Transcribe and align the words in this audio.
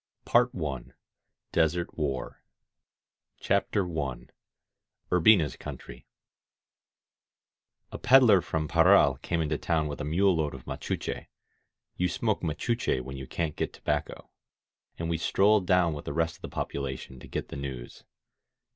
PART 0.25 0.51
ONE 0.55 0.95
DESERT 1.51 1.95
WAR 1.95 2.41
CHAPTER 3.39 3.85
I 3.85 4.25
URBINA'S 5.11 5.57
COUNTRY 5.57 6.07
A 7.91 7.97
PEDDLER 7.99 8.41
from 8.41 8.67
Parral 8.67 9.21
came 9.21 9.41
into 9.41 9.59
town 9.59 9.87
with 9.87 10.01
a 10.01 10.03
mule 10.03 10.35
load 10.35 10.55
of 10.55 10.65
mactbche^— 10.65 11.27
^you 11.99 12.09
smoke 12.09 12.41
macuche 12.41 12.99
when 13.03 13.15
you 13.15 13.27
can't 13.27 13.55
get 13.55 13.73
tobacco,— 13.73 14.31
and 14.97 15.07
we 15.07 15.19
strolled 15.19 15.67
down 15.67 15.93
with 15.93 16.05
the 16.05 16.13
rest 16.13 16.37
of 16.37 16.41
the 16.41 16.49
population 16.49 17.19
to 17.19 17.27
get 17.27 17.49
the 17.49 17.55
news. 17.55 18.03